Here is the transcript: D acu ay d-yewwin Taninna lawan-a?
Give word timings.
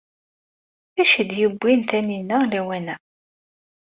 D 0.95 0.97
acu 1.01 1.15
ay 1.17 1.25
d-yewwin 1.29 1.81
Taninna 1.89 2.37
lawan-a? 2.51 2.95